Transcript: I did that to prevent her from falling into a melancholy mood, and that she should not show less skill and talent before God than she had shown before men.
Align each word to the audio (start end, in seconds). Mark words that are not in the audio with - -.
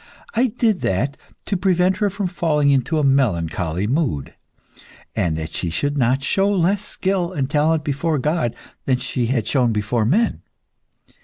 I 0.33 0.47
did 0.47 0.81
that 0.81 1.15
to 1.45 1.55
prevent 1.55 1.97
her 1.97 2.09
from 2.09 2.25
falling 2.25 2.71
into 2.71 2.97
a 2.97 3.03
melancholy 3.03 3.85
mood, 3.85 4.33
and 5.15 5.35
that 5.35 5.51
she 5.51 5.69
should 5.69 5.95
not 5.95 6.23
show 6.23 6.49
less 6.49 6.83
skill 6.83 7.31
and 7.31 7.47
talent 7.47 7.83
before 7.83 8.17
God 8.17 8.55
than 8.85 8.97
she 8.97 9.27
had 9.27 9.45
shown 9.45 9.71
before 9.71 10.05
men. 10.05 10.41